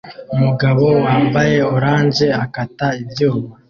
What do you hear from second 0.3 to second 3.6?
Umugabo wambaye orange akata ibyuma